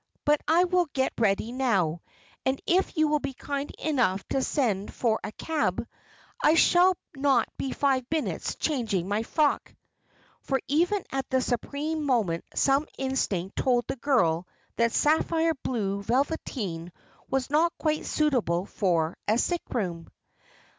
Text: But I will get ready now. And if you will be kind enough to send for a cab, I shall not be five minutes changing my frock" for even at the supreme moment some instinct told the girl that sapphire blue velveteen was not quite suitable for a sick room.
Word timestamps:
But 0.25 0.41
I 0.47 0.63
will 0.63 0.87
get 0.93 1.13
ready 1.19 1.51
now. 1.51 2.01
And 2.43 2.59
if 2.65 2.97
you 2.97 3.07
will 3.07 3.19
be 3.19 3.35
kind 3.35 3.69
enough 3.77 4.27
to 4.29 4.41
send 4.41 4.91
for 4.91 5.19
a 5.23 5.31
cab, 5.33 5.87
I 6.41 6.55
shall 6.55 6.97
not 7.15 7.47
be 7.55 7.71
five 7.71 8.05
minutes 8.09 8.55
changing 8.55 9.07
my 9.07 9.21
frock" 9.21 9.75
for 10.41 10.59
even 10.67 11.03
at 11.11 11.29
the 11.29 11.39
supreme 11.39 12.03
moment 12.03 12.45
some 12.55 12.87
instinct 12.97 13.57
told 13.57 13.85
the 13.85 13.95
girl 13.95 14.47
that 14.75 14.91
sapphire 14.91 15.53
blue 15.61 16.01
velveteen 16.01 16.91
was 17.29 17.51
not 17.51 17.71
quite 17.77 18.07
suitable 18.07 18.65
for 18.65 19.15
a 19.27 19.37
sick 19.37 19.61
room. 19.69 20.07